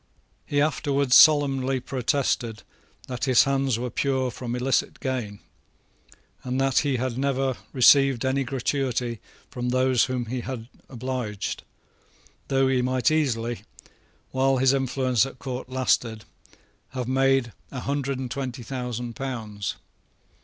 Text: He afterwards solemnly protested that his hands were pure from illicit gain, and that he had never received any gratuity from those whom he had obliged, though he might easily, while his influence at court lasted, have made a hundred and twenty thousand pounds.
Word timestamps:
He 0.47 0.59
afterwards 0.59 1.15
solemnly 1.15 1.79
protested 1.79 2.63
that 3.07 3.25
his 3.25 3.43
hands 3.43 3.77
were 3.77 3.91
pure 3.91 4.31
from 4.31 4.55
illicit 4.55 4.99
gain, 4.99 5.41
and 6.43 6.59
that 6.59 6.79
he 6.79 6.97
had 6.97 7.19
never 7.19 7.55
received 7.71 8.25
any 8.25 8.43
gratuity 8.43 9.19
from 9.51 9.69
those 9.69 10.05
whom 10.05 10.25
he 10.25 10.41
had 10.41 10.69
obliged, 10.89 11.61
though 12.47 12.67
he 12.67 12.81
might 12.81 13.11
easily, 13.11 13.61
while 14.31 14.57
his 14.57 14.73
influence 14.73 15.23
at 15.27 15.37
court 15.37 15.69
lasted, 15.69 16.25
have 16.93 17.07
made 17.07 17.53
a 17.69 17.81
hundred 17.81 18.17
and 18.17 18.31
twenty 18.31 18.63
thousand 18.63 19.15
pounds. 19.15 19.75